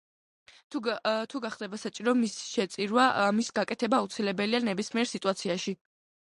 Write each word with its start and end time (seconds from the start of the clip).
თუ 1.31 1.41
გახდება 1.43 1.79
საჭირო 1.81 2.13
მის 2.21 2.37
შეწირვა, 2.55 3.05
ამის 3.27 3.53
გაკეთება 3.61 4.01
აუცილებელია 4.03 4.63
ნებისმიერ 4.71 5.13
სიტუაციაში. 5.13 5.77